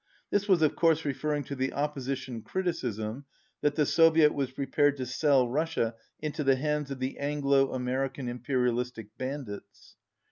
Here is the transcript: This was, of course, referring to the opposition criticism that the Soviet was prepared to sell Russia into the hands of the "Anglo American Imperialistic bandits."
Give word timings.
This 0.31 0.47
was, 0.47 0.63
of 0.63 0.75
course, 0.75 1.05
referring 1.05 1.43
to 1.43 1.55
the 1.55 1.73
opposition 1.73 2.41
criticism 2.41 3.25
that 3.61 3.75
the 3.75 3.85
Soviet 3.85 4.33
was 4.33 4.49
prepared 4.49 4.97
to 4.97 5.05
sell 5.05 5.47
Russia 5.47 5.93
into 6.19 6.43
the 6.43 6.55
hands 6.55 6.89
of 6.89 6.97
the 6.97 7.19
"Anglo 7.19 7.71
American 7.71 8.27
Imperialistic 8.27 9.15
bandits." 9.19 9.97